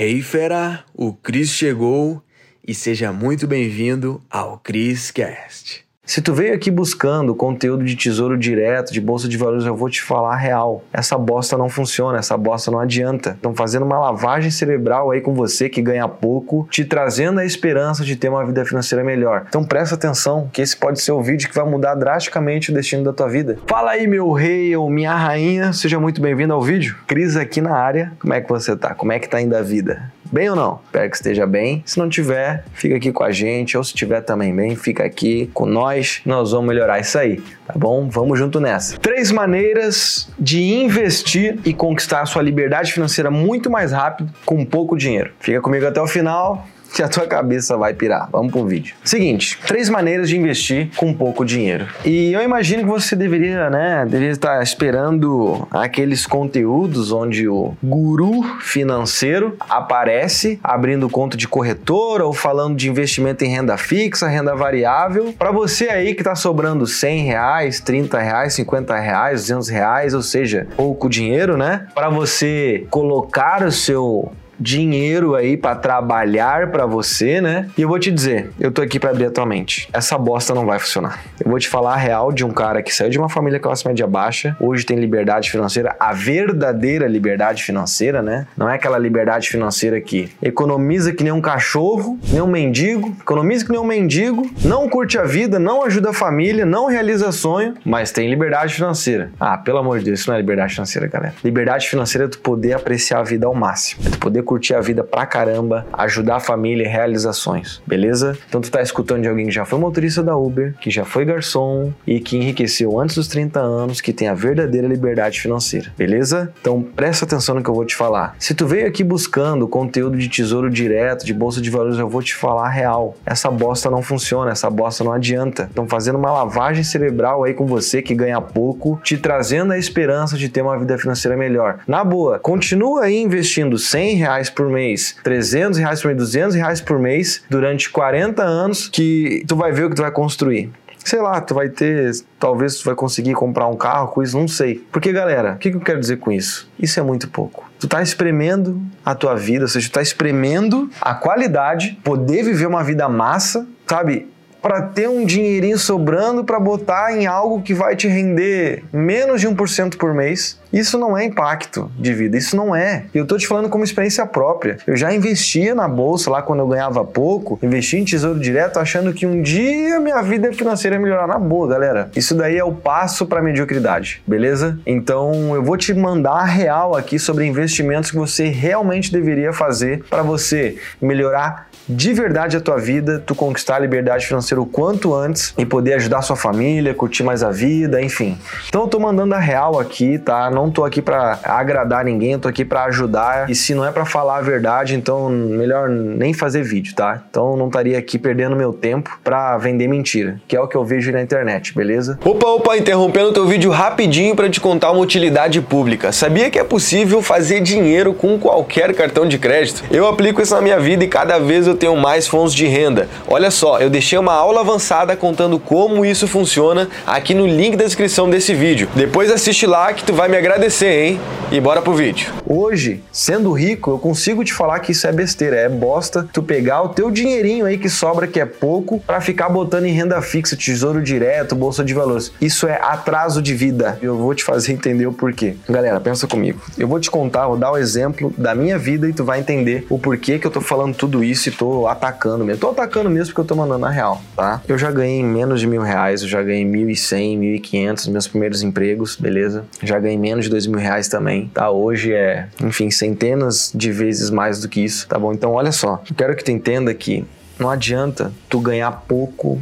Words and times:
Hey 0.00 0.22
fera, 0.22 0.84
o 0.94 1.12
Cris 1.12 1.50
chegou 1.50 2.22
e 2.64 2.72
seja 2.72 3.12
muito 3.12 3.48
bem-vindo 3.48 4.22
ao 4.30 4.56
Cris 4.56 5.10
Cast. 5.10 5.87
Se 6.08 6.22
tu 6.22 6.32
veio 6.32 6.54
aqui 6.54 6.70
buscando 6.70 7.34
conteúdo 7.34 7.84
de 7.84 7.94
tesouro 7.94 8.38
direto, 8.38 8.94
de 8.94 8.98
bolsa 8.98 9.28
de 9.28 9.36
valores, 9.36 9.66
eu 9.66 9.76
vou 9.76 9.90
te 9.90 10.00
falar 10.00 10.36
real. 10.36 10.82
Essa 10.90 11.18
bosta 11.18 11.54
não 11.58 11.68
funciona, 11.68 12.16
essa 12.16 12.34
bosta 12.34 12.70
não 12.70 12.80
adianta. 12.80 13.32
Estão 13.32 13.54
fazendo 13.54 13.84
uma 13.84 13.98
lavagem 13.98 14.50
cerebral 14.50 15.10
aí 15.10 15.20
com 15.20 15.34
você 15.34 15.68
que 15.68 15.82
ganha 15.82 16.08
pouco, 16.08 16.66
te 16.70 16.82
trazendo 16.82 17.40
a 17.40 17.44
esperança 17.44 18.06
de 18.06 18.16
ter 18.16 18.30
uma 18.30 18.42
vida 18.42 18.64
financeira 18.64 19.04
melhor. 19.04 19.44
Então 19.50 19.62
presta 19.62 19.96
atenção, 19.96 20.48
que 20.50 20.62
esse 20.62 20.74
pode 20.74 20.98
ser 20.98 21.12
o 21.12 21.20
vídeo 21.20 21.46
que 21.46 21.54
vai 21.54 21.68
mudar 21.68 21.94
drasticamente 21.94 22.70
o 22.70 22.74
destino 22.74 23.04
da 23.04 23.12
tua 23.12 23.28
vida. 23.28 23.58
Fala 23.66 23.90
aí, 23.90 24.06
meu 24.06 24.32
rei 24.32 24.74
ou 24.74 24.88
minha 24.88 25.14
rainha, 25.14 25.74
seja 25.74 26.00
muito 26.00 26.22
bem-vindo 26.22 26.54
ao 26.54 26.62
vídeo. 26.62 26.96
Cris 27.06 27.36
aqui 27.36 27.60
na 27.60 27.76
área. 27.76 28.14
Como 28.18 28.32
é 28.32 28.40
que 28.40 28.48
você 28.48 28.74
tá? 28.74 28.94
Como 28.94 29.12
é 29.12 29.18
que 29.18 29.28
tá 29.28 29.42
indo 29.42 29.54
a 29.54 29.60
vida? 29.60 30.10
Bem 30.30 30.50
ou 30.50 30.56
não? 30.56 30.80
Espero 30.86 31.10
que 31.10 31.16
esteja 31.16 31.46
bem. 31.46 31.82
Se 31.86 31.98
não 31.98 32.08
tiver, 32.08 32.64
fica 32.72 32.96
aqui 32.96 33.12
com 33.12 33.24
a 33.24 33.30
gente. 33.30 33.76
Ou 33.76 33.84
se 33.84 33.94
tiver 33.94 34.20
também 34.20 34.54
bem, 34.54 34.76
fica 34.76 35.04
aqui 35.04 35.50
com 35.54 35.66
nós. 35.66 36.20
Nós 36.24 36.52
vamos 36.52 36.68
melhorar 36.68 36.98
isso 36.98 37.18
aí, 37.18 37.40
tá 37.66 37.74
bom? 37.76 38.08
Vamos 38.08 38.38
junto 38.38 38.60
nessa. 38.60 38.98
Três 38.98 39.30
maneiras 39.30 40.28
de 40.38 40.62
investir 40.62 41.58
e 41.64 41.72
conquistar 41.72 42.20
a 42.20 42.26
sua 42.26 42.42
liberdade 42.42 42.92
financeira 42.92 43.30
muito 43.30 43.70
mais 43.70 43.92
rápido 43.92 44.32
com 44.44 44.64
pouco 44.64 44.96
dinheiro. 44.96 45.32
Fica 45.40 45.60
comigo 45.60 45.86
até 45.86 46.00
o 46.00 46.06
final 46.06 46.66
que 46.94 47.02
a 47.02 47.08
tua 47.08 47.26
cabeça 47.26 47.76
vai 47.76 47.94
pirar. 47.94 48.28
Vamos 48.30 48.52
pro 48.52 48.64
vídeo. 48.64 48.94
Seguinte, 49.04 49.58
três 49.66 49.88
maneiras 49.88 50.28
de 50.28 50.36
investir 50.36 50.90
com 50.96 51.12
pouco 51.12 51.44
dinheiro. 51.44 51.86
E 52.04 52.32
eu 52.32 52.42
imagino 52.42 52.82
que 52.82 52.88
você 52.88 53.14
deveria, 53.14 53.70
né, 53.70 54.04
deveria 54.04 54.32
estar 54.32 54.62
esperando 54.62 55.66
aqueles 55.70 56.26
conteúdos 56.26 57.12
onde 57.12 57.48
o 57.48 57.74
guru 57.82 58.42
financeiro 58.60 59.56
aparece 59.68 60.58
abrindo 60.62 61.08
conta 61.08 61.36
de 61.36 61.46
corretora 61.48 62.24
ou 62.24 62.32
falando 62.32 62.76
de 62.76 62.88
investimento 62.88 63.44
em 63.44 63.48
renda 63.48 63.76
fixa, 63.76 64.26
renda 64.28 64.54
variável. 64.54 65.34
Para 65.38 65.50
você 65.50 65.88
aí 65.88 66.14
que 66.14 66.22
tá 66.22 66.34
sobrando 66.34 66.86
100 66.86 67.24
reais, 67.24 67.80
30 67.80 68.18
reais, 68.18 68.54
50 68.54 68.98
reais, 68.98 69.40
200 69.42 69.68
reais, 69.68 70.14
ou 70.14 70.22
seja, 70.22 70.66
pouco 70.76 71.08
dinheiro, 71.08 71.56
né? 71.56 71.86
Para 71.94 72.08
você 72.08 72.86
colocar 72.90 73.62
o 73.62 73.72
seu 73.72 74.32
dinheiro 74.58 75.34
aí 75.34 75.56
para 75.56 75.74
trabalhar 75.74 76.70
para 76.70 76.86
você, 76.86 77.40
né? 77.40 77.68
E 77.76 77.82
eu 77.82 77.88
vou 77.88 77.98
te 77.98 78.10
dizer, 78.10 78.50
eu 78.58 78.70
tô 78.70 78.82
aqui 78.82 78.98
para 78.98 79.10
abrir 79.10 79.26
a 79.26 79.30
tua 79.30 79.46
mente. 79.46 79.88
Essa 79.92 80.18
bosta 80.18 80.54
não 80.54 80.66
vai 80.66 80.78
funcionar. 80.78 81.22
Eu 81.42 81.50
vou 81.50 81.58
te 81.58 81.68
falar 81.68 81.94
a 81.94 81.96
real 81.96 82.32
de 82.32 82.44
um 82.44 82.50
cara 82.50 82.82
que 82.82 82.94
saiu 82.94 83.10
de 83.10 83.18
uma 83.18 83.28
família 83.28 83.60
classe 83.60 83.86
média 83.86 84.06
baixa, 84.06 84.56
hoje 84.60 84.84
tem 84.84 84.98
liberdade 84.98 85.50
financeira, 85.50 85.96
a 85.98 86.12
verdadeira 86.12 87.06
liberdade 87.06 87.62
financeira, 87.62 88.22
né? 88.22 88.46
Não 88.56 88.68
é 88.68 88.74
aquela 88.74 88.98
liberdade 88.98 89.48
financeira 89.48 90.00
que 90.00 90.30
economiza 90.42 91.12
que 91.12 91.22
nem 91.22 91.32
um 91.32 91.40
cachorro, 91.40 92.18
nem 92.32 92.40
um 92.40 92.46
mendigo, 92.46 93.14
economiza 93.20 93.64
que 93.64 93.70
nem 93.70 93.80
um 93.80 93.84
mendigo, 93.84 94.48
não 94.64 94.88
curte 94.88 95.18
a 95.18 95.24
vida, 95.24 95.58
não 95.58 95.84
ajuda 95.84 96.10
a 96.10 96.12
família, 96.12 96.64
não 96.64 96.86
realiza 96.86 97.30
sonho, 97.32 97.74
mas 97.84 98.10
tem 98.10 98.28
liberdade 98.28 98.74
financeira. 98.74 99.30
Ah, 99.38 99.56
pelo 99.56 99.78
amor 99.78 99.98
de 99.98 100.06
Deus, 100.06 100.20
isso 100.20 100.30
não 100.30 100.36
é 100.36 100.40
liberdade 100.40 100.74
financeira, 100.74 101.06
galera. 101.06 101.34
Liberdade 101.44 101.88
financeira 101.88 102.26
é 102.26 102.28
tu 102.28 102.38
poder 102.38 102.72
apreciar 102.72 103.20
a 103.20 103.22
vida 103.22 103.46
ao 103.46 103.54
máximo. 103.54 104.02
É 104.06 104.10
tu 104.10 104.18
poder 104.18 104.42
curtir 104.48 104.72
a 104.72 104.80
vida 104.80 105.04
pra 105.04 105.26
caramba, 105.26 105.86
ajudar 105.92 106.36
a 106.36 106.40
família 106.40 106.84
e 106.84 106.88
realizações, 106.88 107.82
beleza? 107.86 108.36
Então 108.48 108.62
tu 108.62 108.70
tá 108.70 108.80
escutando 108.80 109.20
de 109.20 109.28
alguém 109.28 109.44
que 109.44 109.52
já 109.52 109.66
foi 109.66 109.78
motorista 109.78 110.22
da 110.22 110.34
Uber, 110.34 110.74
que 110.80 110.90
já 110.90 111.04
foi 111.04 111.26
garçom 111.26 111.92
e 112.06 112.18
que 112.18 112.38
enriqueceu 112.38 112.98
antes 112.98 113.14
dos 113.14 113.28
30 113.28 113.60
anos, 113.60 114.00
que 114.00 114.10
tem 114.10 114.26
a 114.26 114.32
verdadeira 114.32 114.88
liberdade 114.88 115.38
financeira, 115.38 115.92
beleza? 115.98 116.50
Então 116.62 116.82
presta 116.82 117.26
atenção 117.26 117.56
no 117.56 117.62
que 117.62 117.68
eu 117.68 117.74
vou 117.74 117.84
te 117.84 117.94
falar. 117.94 118.34
Se 118.38 118.54
tu 118.54 118.66
veio 118.66 118.86
aqui 118.86 119.04
buscando 119.04 119.68
conteúdo 119.68 120.16
de 120.16 120.30
tesouro 120.30 120.70
direto, 120.70 121.26
de 121.26 121.34
bolsa 121.34 121.60
de 121.60 121.68
valores, 121.68 121.98
eu 121.98 122.08
vou 122.08 122.22
te 122.22 122.34
falar 122.34 122.68
a 122.68 122.70
real. 122.70 123.16
Essa 123.26 123.50
bosta 123.50 123.90
não 123.90 124.00
funciona, 124.00 124.50
essa 124.50 124.70
bosta 124.70 125.04
não 125.04 125.12
adianta. 125.12 125.64
Estão 125.64 125.86
fazendo 125.86 126.16
uma 126.16 126.32
lavagem 126.32 126.82
cerebral 126.82 127.44
aí 127.44 127.52
com 127.52 127.66
você 127.66 128.00
que 128.00 128.14
ganha 128.14 128.40
pouco, 128.40 128.98
te 129.04 129.18
trazendo 129.18 129.74
a 129.74 129.78
esperança 129.78 130.38
de 130.38 130.48
ter 130.48 130.62
uma 130.62 130.78
vida 130.78 130.96
financeira 130.96 131.36
melhor. 131.36 131.80
Na 131.86 132.02
boa, 132.02 132.38
continua 132.38 133.04
aí 133.04 133.20
investindo 133.20 133.76
100 133.76 134.16
reais 134.16 134.37
reais 134.38 134.50
por 134.50 134.68
mês, 134.68 135.16
300 135.22 135.78
reais 135.78 136.00
por 136.00 136.08
mês, 136.08 136.18
200 136.18 136.54
reais 136.54 136.80
por 136.80 136.98
mês 136.98 137.42
durante 137.50 137.90
40 137.90 138.42
anos 138.42 138.88
que 138.88 139.44
tu 139.46 139.56
vai 139.56 139.72
ver 139.72 139.84
o 139.84 139.90
que 139.90 139.96
tu 139.96 140.02
vai 140.02 140.10
construir 140.10 140.70
sei 141.04 141.20
lá, 141.22 141.40
tu 141.40 141.54
vai 141.54 141.70
ter, 141.70 142.12
talvez 142.38 142.76
tu 142.76 142.84
vai 142.84 142.94
conseguir 142.94 143.32
comprar 143.32 143.66
um 143.66 143.76
carro 143.76 144.08
com 144.08 144.22
isso, 144.22 144.38
não 144.38 144.46
sei. 144.46 144.86
Porque, 144.92 145.10
galera, 145.10 145.52
o 145.52 145.56
que, 145.56 145.70
que 145.70 145.76
eu 145.76 145.80
quero 145.80 145.98
dizer 145.98 146.18
com 146.18 146.30
isso? 146.30 146.70
Isso 146.78 147.00
é 147.00 147.02
muito 147.02 147.28
pouco. 147.28 147.68
Tu 147.80 147.88
tá 147.88 148.02
espremendo 148.02 148.82
a 149.04 149.14
tua 149.14 149.34
vida, 149.34 149.64
ou 149.64 149.68
seja, 149.68 149.88
tu 149.88 149.92
tá 149.92 150.02
espremendo 150.02 150.90
a 151.00 151.14
qualidade, 151.14 151.98
poder 152.04 152.42
viver 152.42 152.66
uma 152.66 152.84
vida 152.84 153.08
massa, 153.08 153.66
sabe? 153.86 154.28
Para 154.68 154.82
ter 154.82 155.08
um 155.08 155.24
dinheirinho 155.24 155.78
sobrando 155.78 156.44
para 156.44 156.60
botar 156.60 157.16
em 157.16 157.26
algo 157.26 157.62
que 157.62 157.72
vai 157.72 157.96
te 157.96 158.06
render 158.06 158.84
menos 158.92 159.40
de 159.40 159.48
1% 159.48 159.96
por 159.96 160.12
mês. 160.12 160.60
Isso 160.70 160.98
não 160.98 161.16
é 161.16 161.24
impacto 161.24 161.90
de 161.98 162.12
vida, 162.12 162.36
isso 162.36 162.54
não 162.54 162.76
é. 162.76 163.06
Eu 163.14 163.26
tô 163.26 163.38
te 163.38 163.46
falando 163.46 163.70
como 163.70 163.82
experiência 163.82 164.26
própria. 164.26 164.76
Eu 164.86 164.94
já 164.94 165.10
investia 165.14 165.74
na 165.74 165.88
bolsa 165.88 166.30
lá 166.30 166.42
quando 166.42 166.58
eu 166.58 166.68
ganhava 166.68 167.02
pouco, 167.02 167.58
investi 167.62 167.96
em 167.96 168.04
tesouro 168.04 168.38
direto 168.38 168.78
achando 168.78 169.14
que 169.14 169.24
um 169.24 169.40
dia 169.40 169.98
minha 169.98 170.20
vida 170.20 170.52
financeira 170.52 170.96
ia 170.96 171.00
melhorar 171.00 171.26
na 171.26 171.38
boa, 171.38 171.66
galera. 171.66 172.10
Isso 172.14 172.34
daí 172.34 172.58
é 172.58 172.64
o 172.64 172.72
passo 172.72 173.24
para 173.24 173.40
mediocridade, 173.40 174.22
beleza? 174.26 174.78
Então 174.84 175.54
eu 175.54 175.62
vou 175.62 175.78
te 175.78 175.94
mandar 175.94 176.44
real 176.44 176.94
aqui 176.94 177.18
sobre 177.18 177.46
investimentos 177.46 178.10
que 178.10 178.18
você 178.18 178.48
realmente 178.48 179.10
deveria 179.10 179.54
fazer 179.54 180.04
para 180.10 180.22
você 180.22 180.76
melhorar 181.00 181.67
de 181.88 182.12
verdade 182.12 182.56
a 182.56 182.60
tua 182.60 182.76
vida, 182.76 183.22
tu 183.24 183.34
conquistar 183.34 183.76
a 183.76 183.78
liberdade 183.78 184.26
financeira 184.26 184.60
o 184.60 184.66
quanto 184.66 185.14
antes 185.14 185.54
e 185.56 185.64
poder 185.64 185.94
ajudar 185.94 186.18
a 186.18 186.22
sua 186.22 186.36
família, 186.36 186.92
curtir 186.92 187.22
mais 187.22 187.42
a 187.42 187.50
vida, 187.50 188.02
enfim. 188.02 188.36
Então 188.68 188.82
eu 188.82 188.88
tô 188.88 189.00
mandando 189.00 189.34
a 189.34 189.38
real 189.38 189.78
aqui, 189.80 190.18
tá? 190.18 190.50
Não 190.50 190.70
tô 190.70 190.84
aqui 190.84 191.00
para 191.00 191.38
agradar 191.44 192.04
ninguém, 192.04 192.38
tô 192.38 192.48
aqui 192.48 192.64
para 192.64 192.84
ajudar. 192.84 193.48
E 193.48 193.54
se 193.54 193.74
não 193.74 193.84
é 193.84 193.90
para 193.90 194.04
falar 194.04 194.38
a 194.38 194.40
verdade, 194.42 194.94
então 194.94 195.30
melhor 195.30 195.88
nem 195.88 196.34
fazer 196.34 196.62
vídeo, 196.62 196.94
tá? 196.94 197.22
Então 197.30 197.56
não 197.56 197.68
estaria 197.68 197.98
aqui 197.98 198.18
perdendo 198.18 198.54
meu 198.54 198.72
tempo 198.72 199.18
para 199.24 199.56
vender 199.56 199.88
mentira, 199.88 200.40
que 200.46 200.54
é 200.54 200.60
o 200.60 200.68
que 200.68 200.76
eu 200.76 200.84
vejo 200.84 201.10
na 201.10 201.22
internet, 201.22 201.74
beleza? 201.74 202.18
Opa, 202.24 202.46
opa, 202.48 202.76
interrompendo 202.76 203.32
teu 203.32 203.46
vídeo 203.46 203.70
rapidinho 203.70 204.36
para 204.36 204.50
te 204.50 204.60
contar 204.60 204.90
uma 204.90 205.00
utilidade 205.00 205.60
pública. 205.62 206.12
Sabia 206.12 206.50
que 206.50 206.58
é 206.58 206.64
possível 206.64 207.22
fazer 207.22 207.60
dinheiro 207.60 208.12
com 208.12 208.38
qualquer 208.38 208.94
cartão 208.94 209.26
de 209.26 209.38
crédito? 209.38 209.84
Eu 209.90 210.06
aplico 210.06 210.42
isso 210.42 210.54
na 210.54 210.60
minha 210.60 210.78
vida 210.78 211.04
e 211.04 211.08
cada 211.08 211.38
vez 211.38 211.66
eu 211.66 211.77
tenho 211.78 211.96
mais 211.96 212.26
fontes 212.26 212.54
de 212.54 212.66
renda. 212.66 213.08
Olha 213.26 213.50
só, 213.50 213.78
eu 213.78 213.88
deixei 213.88 214.18
uma 214.18 214.34
aula 214.34 214.60
avançada 214.60 215.16
contando 215.16 215.58
como 215.58 216.04
isso 216.04 216.28
funciona 216.28 216.88
aqui 217.06 217.32
no 217.32 217.46
link 217.46 217.76
da 217.76 217.84
descrição 217.84 218.28
desse 218.28 218.52
vídeo. 218.52 218.88
Depois 218.94 219.30
assiste 219.30 219.66
lá 219.66 219.92
que 219.92 220.04
tu 220.04 220.12
vai 220.12 220.28
me 220.28 220.36
agradecer, 220.36 221.04
hein? 221.04 221.20
E 221.50 221.60
bora 221.60 221.80
pro 221.80 221.94
vídeo. 221.94 222.30
Hoje, 222.46 223.02
sendo 223.10 223.52
rico, 223.52 223.90
eu 223.90 223.98
consigo 223.98 224.44
te 224.44 224.52
falar 224.52 224.80
que 224.80 224.92
isso 224.92 225.06
é 225.06 225.12
besteira, 225.12 225.56
é 225.56 225.68
bosta 225.68 226.28
tu 226.32 226.42
pegar 226.42 226.82
o 226.82 226.90
teu 226.90 227.10
dinheirinho 227.10 227.64
aí 227.64 227.78
que 227.78 227.88
sobra, 227.88 228.26
que 228.26 228.38
é 228.38 228.44
pouco, 228.44 229.00
para 229.00 229.20
ficar 229.20 229.48
botando 229.48 229.86
em 229.86 229.92
renda 229.92 230.20
fixa, 230.20 230.56
tesouro 230.56 231.02
direto, 231.02 231.54
bolsa 231.54 231.84
de 231.84 231.94
valores. 231.94 232.32
Isso 232.40 232.66
é 232.66 232.78
atraso 232.82 233.40
de 233.40 233.54
vida. 233.54 233.98
Eu 234.02 234.16
vou 234.16 234.34
te 234.34 234.44
fazer 234.44 234.72
entender 234.72 235.06
o 235.06 235.12
porquê. 235.12 235.56
Galera, 235.68 236.00
pensa 236.00 236.26
comigo. 236.26 236.60
Eu 236.76 236.88
vou 236.88 237.00
te 237.00 237.10
contar, 237.10 237.46
vou 237.46 237.56
dar 237.56 237.70
o 237.70 237.74
um 237.74 237.78
exemplo 237.78 238.32
da 238.36 238.54
minha 238.54 238.78
vida 238.78 239.08
e 239.08 239.12
tu 239.12 239.24
vai 239.24 239.40
entender 239.40 239.86
o 239.88 239.98
porquê 239.98 240.38
que 240.38 240.46
eu 240.46 240.50
tô 240.50 240.60
falando 240.60 240.94
tudo 240.94 241.22
isso 241.22 241.48
e 241.48 241.52
tô 241.52 241.67
atacando 241.86 242.44
mesmo. 242.44 242.60
Tô 242.60 242.70
atacando 242.70 243.10
mesmo 243.10 243.34
porque 243.34 243.40
eu 243.40 243.44
tô 243.44 243.54
mandando 243.54 243.84
a 243.86 243.90
real, 243.90 244.20
tá? 244.36 244.62
Eu 244.66 244.78
já 244.78 244.90
ganhei 244.90 245.22
menos 245.22 245.60
de 245.60 245.66
mil 245.66 245.82
reais, 245.82 246.22
eu 246.22 246.28
já 246.28 246.42
ganhei 246.42 246.64
mil 246.64 246.88
e 246.88 246.96
cem, 246.96 247.36
mil 247.36 247.54
e 247.54 247.60
quinhentos 247.60 248.06
meus 248.08 248.26
primeiros 248.26 248.62
empregos, 248.62 249.16
beleza? 249.16 249.64
Já 249.82 249.98
ganhei 249.98 250.18
menos 250.18 250.46
de 250.46 250.50
dois 250.50 250.66
mil 250.66 250.78
reais 250.78 251.08
também, 251.08 251.48
tá? 251.52 251.70
Hoje 251.70 252.12
é, 252.12 252.48
enfim, 252.62 252.90
centenas 252.90 253.70
de 253.74 253.92
vezes 253.92 254.30
mais 254.30 254.60
do 254.60 254.68
que 254.68 254.84
isso, 254.84 255.06
tá 255.08 255.18
bom? 255.18 255.32
Então, 255.32 255.52
olha 255.52 255.72
só, 255.72 256.02
eu 256.08 256.16
quero 256.16 256.34
que 256.34 256.44
tu 256.44 256.50
entenda 256.50 256.92
que 256.94 257.24
não 257.58 257.68
adianta 257.68 258.32
tu 258.48 258.60
ganhar 258.60 258.90
pouco, 259.08 259.60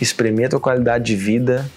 espremer 0.00 0.48
tua 0.48 0.60
qualidade 0.60 1.04
de 1.04 1.16
vida 1.16 1.68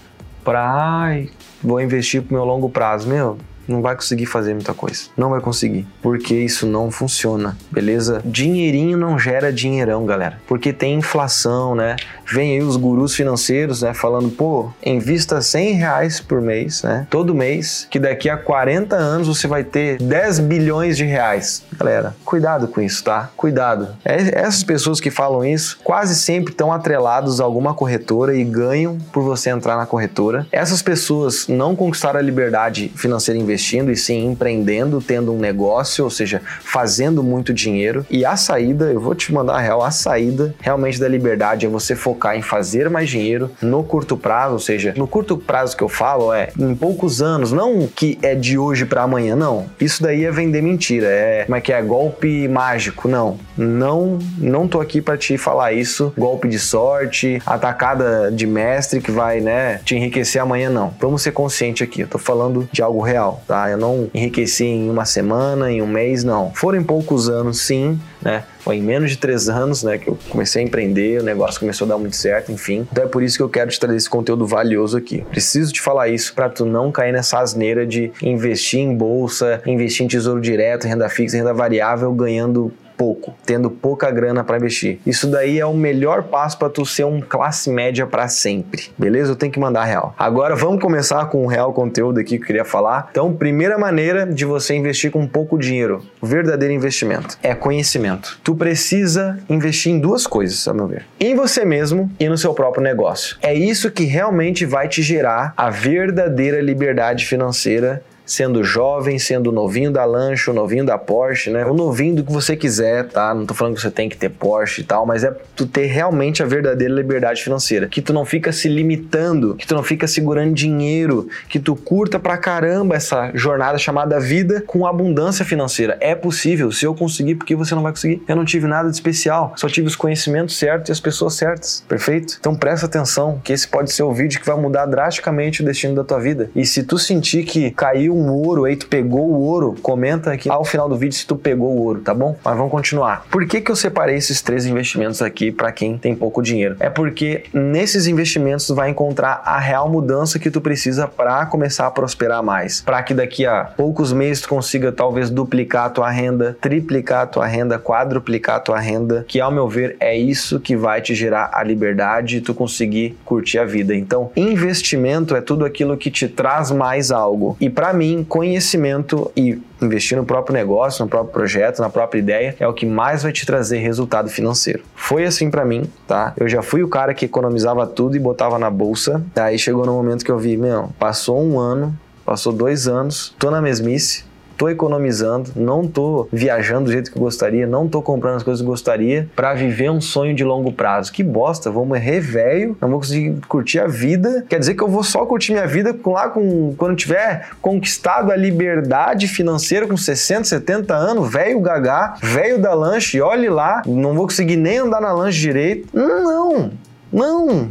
pra, 0.44 0.62
ai, 0.62 1.30
vou 1.62 1.82
investir 1.82 2.22
pro 2.22 2.36
meu 2.36 2.46
longo 2.46 2.70
prazo. 2.70 3.08
Meu, 3.08 3.38
não 3.68 3.82
vai 3.82 3.96
conseguir 3.96 4.26
fazer 4.26 4.54
muita 4.54 4.74
coisa. 4.74 5.04
Não 5.18 5.30
vai 5.30 5.42
conseguir. 5.42 5.88
Porque 6.02 6.36
isso 6.36 6.66
não 6.66 6.92
funciona, 6.92 7.58
beleza? 7.72 8.22
Dinheirinho 8.24 8.98
não 8.98 9.18
gera 9.18 9.52
dinheirão, 9.52 10.06
galera. 10.06 10.40
Porque 10.48 10.72
tem 10.72 10.96
inflação, 10.96 11.76
né? 11.76 11.96
Vem 12.28 12.54
aí 12.54 12.62
os 12.62 12.78
gurus 12.78 13.16
financeiros, 13.16 13.82
né? 13.82 13.94
Falando, 13.94 14.30
pô, 14.30 14.70
invista 14.84 15.42
100 15.42 15.74
reais 15.74 16.20
por 16.20 16.42
mês, 16.42 16.84
né? 16.84 17.08
Todo 17.10 17.36
mês, 17.36 17.88
que 17.90 18.00
daqui 18.00 18.30
a 18.30 18.38
40 18.38 18.96
anos 18.96 19.28
você 19.28 19.48
vai 19.48 19.64
ter 19.64 19.98
10 19.98 20.40
bilhões 20.40 20.98
de 20.98 21.06
reais. 21.06 21.64
Galera, 21.78 22.16
cuidado 22.24 22.68
com 22.68 22.82
isso, 22.82 23.04
tá? 23.04 23.30
Cuidado. 23.36 23.96
É, 24.04 24.40
essas 24.40 24.64
pessoas 24.64 25.00
que 25.00 25.12
falam 25.12 25.44
isso 25.44 25.80
quase 25.84 26.16
sempre 26.16 26.52
estão 26.52 26.72
atrelados 26.72 27.40
a 27.40 27.44
alguma 27.44 27.74
corretora 27.74 28.36
e 28.36 28.44
ganham 28.44 28.98
por 29.12 29.24
você 29.24 29.50
entrar 29.50 29.78
na 29.78 29.86
corretora. 29.86 30.48
Essas 30.52 30.82
pessoas 30.82 31.48
não 31.48 31.76
conquistaram 31.76 32.20
a 32.20 32.24
liberdade 32.24 32.92
financeira 32.96 33.40
investida 33.40 33.55
investindo 33.56 33.92
e 33.92 33.96
sim 33.96 34.26
empreendendo, 34.26 35.02
tendo 35.02 35.34
um 35.34 35.40
negócio, 35.40 36.04
ou 36.04 36.10
seja, 36.10 36.42
fazendo 36.62 37.24
muito 37.24 37.54
dinheiro. 37.54 38.06
E 38.10 38.26
a 38.26 38.36
saída, 38.36 38.92
eu 38.92 39.00
vou 39.00 39.16
te 39.16 39.34
mandar 39.34 39.56
a 39.56 39.62
real, 39.62 39.82
a 39.82 39.92
saída 39.92 40.54
realmente 40.60 41.00
da 41.00 41.08
liberdade 41.08 41.66
é 41.66 41.70
você 41.70 41.96
focar 41.96 42.38
em 42.38 42.42
fazer 42.42 42.90
mais 42.90 43.10
dinheiro 43.10 43.50
no 43.62 43.84
curto 43.84 44.18
prazo, 44.18 44.54
ou 44.54 44.60
seja, 44.60 44.94
no 44.98 45.08
curto 45.08 45.38
prazo 45.38 45.76
que 45.76 45.84
eu 45.84 45.90
falo 45.90 46.34
é 46.34 46.50
em 46.60 46.76
poucos 46.76 47.22
anos, 47.22 47.52
não 47.52 47.88
que 47.88 48.20
é 48.22 48.36
de 48.36 48.58
hoje 48.58 48.86
para 48.86 49.04
amanhã, 49.04 49.36
não. 49.36 49.66
Isso 49.80 50.04
daí 50.04 50.26
é 50.26 50.32
vender 50.32 50.62
mentira, 50.62 51.08
é 51.08 51.44
como 51.46 51.56
é 51.56 51.62
que 51.62 51.72
é 51.72 51.82
golpe 51.82 52.48
mágico, 52.48 53.08
não. 53.08 53.38
Não, 53.58 54.20
não 54.38 54.68
tô 54.68 54.82
aqui 54.82 55.02
para 55.02 55.18
te 55.18 55.38
falar 55.38 55.72
isso, 55.72 56.14
golpe 56.18 56.48
de 56.48 56.60
sorte, 56.60 57.42
atacada 57.46 58.32
de 58.32 58.46
mestre 58.46 59.00
que 59.00 59.12
vai, 59.12 59.40
né, 59.40 59.80
te 59.86 59.96
enriquecer 59.96 60.42
amanhã 60.42 60.70
não. 60.70 60.94
Vamos 61.00 61.22
ser 61.22 61.32
consciente 61.32 61.84
aqui, 61.84 62.02
eu 62.02 62.08
tô 62.08 62.18
falando 62.18 62.68
de 62.72 62.82
algo 62.82 63.02
real, 63.02 63.42
tá? 63.48 63.70
Eu 63.70 63.78
não 63.78 64.10
enriqueci 64.14 64.66
em 64.66 64.90
uma 64.90 65.06
semana, 65.06 65.72
em 65.72 65.82
um 65.82 65.88
mês, 65.88 66.24
não. 66.24 66.52
Foram 66.54 66.84
poucos 66.84 67.30
anos, 67.30 67.62
sim, 67.62 68.00
né? 68.22 68.44
Foi 68.60 68.78
em 68.78 68.82
menos 68.82 69.12
de 69.12 69.18
três 69.18 69.48
anos, 69.48 69.84
né, 69.84 70.00
que 70.00 70.08
eu 70.08 70.18
comecei 70.30 70.64
a 70.64 70.66
empreender, 70.66 71.22
o 71.22 71.24
negócio 71.24 71.60
começou 71.60 71.86
a 71.86 71.90
dar 71.90 71.98
muito 72.00 72.16
certo, 72.16 72.52
enfim. 72.52 72.88
Então 72.92 73.04
é 73.04 73.08
por 73.08 73.22
isso 73.22 73.38
que 73.38 73.44
eu 73.44 73.50
quero 73.50 73.70
te 73.70 73.80
trazer 73.80 73.98
esse 73.98 74.10
conteúdo 74.10 74.48
valioso 74.48 74.98
aqui. 74.98 75.24
Preciso 75.30 75.72
te 75.72 75.80
falar 75.80 76.08
isso 76.08 76.34
para 76.34 76.50
tu 76.50 76.66
não 76.66 76.92
cair 76.92 77.12
nessa 77.12 77.40
asneira 77.40 77.86
de 77.86 78.12
investir 78.24 78.80
em 78.80 78.96
bolsa, 78.96 79.62
investir 79.68 80.04
em 80.04 80.08
tesouro 80.08 80.42
direto, 80.42 80.88
renda 80.88 81.08
fixa, 81.10 81.38
renda 81.38 81.54
variável, 81.54 82.12
ganhando 82.12 82.74
pouco, 82.98 83.34
tendo 83.46 83.70
pouca 83.70 84.10
grana 84.12 84.44
para 84.44 84.58
investir. 84.58 85.00
Isso 85.06 85.28
daí 85.28 85.60
é 85.60 85.66
o 85.66 85.74
melhor 85.74 86.24
passo 86.24 86.58
para 86.58 86.70
tu 86.70 86.86
ser 86.86 87.06
um 87.06 87.22
classe 87.22 87.70
média 87.70 88.06
para 88.06 88.28
sempre. 88.28 88.90
Beleza? 88.98 89.32
Eu 89.32 89.36
tenho 89.36 89.52
que 89.52 89.60
mandar 89.60 89.84
real. 89.86 90.14
Agora 90.18 90.56
vamos 90.56 90.82
começar 90.82 91.26
com 91.26 91.44
o 91.44 91.48
real 91.48 91.74
conteúdo 91.74 92.20
aqui 92.20 92.38
que 92.38 92.44
eu 92.44 92.48
queria 92.48 92.66
falar. 92.66 93.10
Então, 93.12 93.34
primeira 93.34 93.78
maneira 93.78 94.26
de 94.26 94.46
você 94.46 94.76
investir 94.76 95.12
com 95.12 95.28
pouco 95.28 95.58
dinheiro, 95.58 96.04
o 96.22 96.26
verdadeiro 96.26 96.74
investimento 96.74 97.38
é 97.42 97.54
conhecimento. 97.54 98.40
Tu 98.44 98.56
precisa 98.56 99.40
investir 99.50 99.92
em 99.92 100.00
duas 100.00 100.28
coisas, 100.28 100.68
a 100.68 100.74
meu 100.74 100.88
ver. 100.88 101.06
Em 101.20 101.36
você 101.36 101.66
mesmo 101.66 102.12
e 102.20 102.28
no 102.28 102.38
seu 102.38 102.54
próprio 102.54 102.84
negócio. 102.84 103.38
É 103.42 103.54
isso 103.54 103.92
que 103.92 104.04
realmente 104.04 104.66
vai 104.66 104.88
te 104.88 105.02
gerar 105.02 105.54
a 105.56 105.70
verdadeira 105.70 106.62
liberdade 106.62 107.26
financeira 107.26 108.04
sendo 108.26 108.64
jovem, 108.64 109.20
sendo 109.20 109.52
novinho 109.52 109.92
da 109.92 110.04
Lancho, 110.06 110.54
novinho 110.54 110.86
da 110.86 110.98
Porsche, 110.98 111.50
né? 111.50 111.66
O 111.66 111.74
novinho 111.74 112.16
do 112.16 112.24
que 112.24 112.32
você 112.32 112.56
quiser, 112.56 113.08
tá? 113.08 113.34
Não 113.34 113.46
tô 113.46 113.54
falando 113.54 113.76
que 113.76 113.82
você 113.82 113.92
tem 113.92 114.10
que 114.10 114.18
ter 114.18 114.30
Porsche 114.30 114.82
e 114.82 114.84
tal, 114.84 115.06
mas 115.06 115.24
é 115.24 115.36
tu 115.56 115.66
ter 115.66 115.86
realmente 115.86 116.42
a 116.42 116.46
verdadeira 116.46 116.94
liberdade 116.94 117.44
financeira, 117.44 117.88
que 117.88 118.02
tu 118.02 118.14
não 118.14 118.26
fica 118.26 118.52
se 118.52 118.68
limitando, 118.68 119.56
que 119.56 119.68
tu 119.68 119.76
não 119.76 119.84
fica 119.84 120.08
segurando 120.08 120.54
dinheiro, 120.54 121.28
que 121.48 121.60
tu 121.60 121.76
curta 121.76 122.20
pra 122.20 122.38
caramba 122.38 122.96
essa 122.96 123.32
jornada 123.34 123.78
chamada 123.78 124.20
vida 124.20 124.64
com 124.66 124.86
abundância 124.86 125.46
financeira. 125.46 125.98
É 126.00 126.16
possível, 126.16 126.72
se 126.72 126.86
eu 126.86 126.96
conseguir, 126.96 127.36
por 127.36 127.46
que 127.46 127.56
você 127.56 127.76
não 127.76 127.84
vai 127.84 127.92
conseguir? 127.92 128.22
Eu 128.28 128.36
não 128.36 128.46
tive 128.46 128.68
nada 128.68 128.90
de 128.90 128.96
especial, 128.96 129.54
só 129.56 129.68
tive 129.68 129.88
os 129.88 129.96
conhecimentos 129.96 130.58
certos 130.58 130.90
e 130.90 130.92
as 130.92 131.00
pessoas 131.00 131.36
certas, 131.36 131.84
perfeito? 131.88 132.38
Então 132.40 132.56
presta 132.56 132.86
atenção, 132.86 133.40
que 133.44 133.54
esse 133.54 133.68
pode 133.68 133.92
ser 133.92 134.04
o 134.04 134.14
vídeo 134.14 134.40
que 134.40 134.46
vai 134.46 134.60
mudar 134.60 134.86
drasticamente 134.86 135.62
o 135.62 135.66
destino 135.66 135.96
da 135.96 136.04
tua 136.04 136.20
vida. 136.20 136.50
E 136.56 136.66
se 136.66 136.84
tu 136.84 136.98
sentir 136.98 137.44
que 137.44 137.72
caiu 137.72 138.15
um 138.16 138.32
ouro 138.32 138.66
aí, 138.66 138.76
tu 138.76 138.88
pegou 138.88 139.28
o 139.28 139.42
ouro, 139.42 139.76
comenta 139.82 140.32
aqui 140.32 140.50
ao 140.50 140.64
final 140.64 140.88
do 140.88 140.96
vídeo 140.96 141.18
se 141.18 141.28
tu 141.28 141.36
pegou 141.36 141.76
o 141.76 141.82
ouro, 141.82 142.02
tá 142.02 142.14
bom? 142.14 142.36
Mas 142.44 142.58
vamos 142.58 142.72
continuar. 142.72 143.26
Por 143.30 143.46
que, 143.46 143.62
que 143.62 143.72
eu 143.72 143.76
separei 143.76 144.16
esses 144.16 144.42
três 144.42 144.66
investimentos 144.66 145.22
aqui 145.22 145.52
para 145.52 145.72
quem 145.72 145.98
tem 145.98 146.16
pouco 146.16 146.42
dinheiro? 146.42 146.76
É 146.80 146.90
porque 146.90 147.44
nesses 147.54 148.08
investimentos 148.08 148.68
tu 148.68 148.76
vai 148.76 148.90
encontrar 148.90 149.42
a 149.46 149.60
real 149.60 149.90
mudança 149.90 150.40
que 150.40 150.52
tu 150.52 150.62
precisa 150.62 151.08
para 151.08 151.46
começar 151.46 151.88
a 151.88 151.92
prosperar 151.92 152.44
mais. 152.44 152.82
Para 152.82 153.02
que 153.04 153.14
daqui 153.14 153.46
a 153.46 153.64
poucos 153.64 154.14
meses 154.14 154.42
tu 154.42 154.50
consiga 154.50 154.92
talvez 154.92 155.30
duplicar 155.30 155.86
a 155.86 155.90
tua 155.90 156.10
renda, 156.10 156.58
triplicar 156.60 157.24
a 157.24 157.28
tua 157.28 157.46
renda, 157.46 157.80
quadruplicar 157.80 158.58
a 158.58 158.60
tua 158.60 158.80
renda, 158.80 159.26
que 159.28 159.40
ao 159.40 159.52
meu 159.52 159.68
ver 159.68 159.96
é 160.00 160.16
isso 160.18 160.60
que 160.60 160.76
vai 160.76 161.02
te 161.02 161.14
gerar 161.14 161.50
a 161.54 161.64
liberdade 161.64 162.38
e 162.38 162.42
tu 162.42 162.54
conseguir 162.54 163.18
curtir 163.26 163.60
a 163.60 163.66
vida. 163.66 163.96
Então, 163.96 164.32
investimento 164.36 165.36
é 165.36 165.42
tudo 165.42 165.66
aquilo 165.66 165.98
que 165.98 166.12
te 166.12 166.28
traz 166.28 166.72
mais 166.72 167.12
algo. 167.12 167.58
E 167.60 167.70
para 167.70 167.94
mim 167.94 168.05
mim, 168.06 168.24
conhecimento 168.24 169.32
e 169.36 169.60
investir 169.82 170.18
no 170.18 170.26
próprio 170.26 170.54
negócio, 170.54 171.04
no 171.04 171.10
próprio 171.10 171.34
projeto, 171.34 171.80
na 171.80 171.90
própria 171.90 172.20
ideia, 172.20 172.56
é 172.60 172.68
o 172.68 172.74
que 172.74 172.86
mais 172.86 173.24
vai 173.24 173.32
te 173.32 173.46
trazer 173.46 173.80
resultado 173.80 174.30
financeiro. 174.30 174.84
Foi 174.96 175.26
assim 175.26 175.50
para 175.50 175.66
mim, 175.66 175.90
tá? 176.08 176.34
Eu 176.38 176.48
já 176.48 176.62
fui 176.62 176.84
o 176.84 176.88
cara 176.88 177.14
que 177.14 177.26
economizava 177.26 177.88
tudo 177.88 178.16
e 178.16 178.20
botava 178.20 178.60
na 178.60 178.70
bolsa. 178.70 179.24
Aí 179.36 179.58
chegou 179.58 179.86
no 179.86 179.94
momento 179.94 180.24
que 180.24 180.32
eu 180.32 180.38
vi, 180.38 180.56
meu, 180.56 180.90
passou 181.00 181.42
um 181.42 181.60
ano, 181.60 181.98
passou 182.26 182.54
dois 182.54 182.88
anos, 182.88 183.34
tô 183.40 183.50
na 183.50 183.62
mesmice, 183.62 184.24
tô 184.58 184.70
economizando, 184.70 185.52
não 185.56 185.88
tô 185.88 186.28
viajando 186.32 186.86
do 186.86 186.92
jeito 186.92 187.12
que 187.12 187.20
gostaria, 187.20 187.68
não 187.68 187.88
tô 187.88 188.02
comprando 188.02 188.38
as 188.38 188.44
coisas 188.44 188.62
que 188.62 188.68
gostaria 188.68 189.30
para 189.36 189.54
viver 189.54 189.90
um 189.90 190.02
sonho 190.02 190.34
de 190.34 190.44
longo 190.44 190.72
prazo. 190.72 191.12
Que 191.12 191.24
bosta, 191.24 191.70
vou 191.70 191.86
morrer 191.86 192.20
velho, 192.20 192.78
não 192.82 192.90
vou 192.90 193.00
conseguir 193.00 193.36
curtir 193.48 193.80
a 193.80 193.88
vida. 193.88 194.46
Quer 194.50 194.60
dizer 194.60 194.76
que 194.76 194.84
eu 194.84 194.88
vou 194.88 195.04
só 195.04 195.26
curtir 195.26 195.54
minha 195.54 195.68
vida 195.68 195.96
lá 196.06 196.30
com 196.30 196.74
quando 196.78 196.96
tiver 196.96 197.50
conquistado 197.62 198.32
a 198.32 198.36
liberdade 198.36 199.28
financeira 199.28 199.88
com 199.88 199.98
60, 199.98 200.46
70 200.46 200.94
anos, 200.96 201.32
velho 201.32 201.60
gagá, 201.60 202.16
velho 202.22 202.60
da 202.60 202.74
lanche, 202.74 203.22
olhe 203.22 203.50
lá, 203.50 203.82
não 203.86 204.14
vou 204.14 204.26
conseguir 204.26 204.56
nem 204.56 204.80
andar 204.80 205.02
na 205.02 205.12
lanche 205.12 205.40
direito. 205.40 205.88
Não, 205.94 206.72
não. 207.12 207.70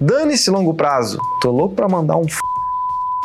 Dane-se 0.00 0.50
longo 0.50 0.74
prazo. 0.74 1.18
Tô 1.40 1.50
louco 1.50 1.74
para 1.74 1.88
mandar 1.88 2.16
um 2.16 2.24
f 2.24 2.43